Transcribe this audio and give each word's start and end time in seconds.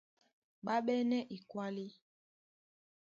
Ɓá 0.65 0.75
ɓɛ́nɛ́ 0.85 1.27
ekwálí, 1.35 1.85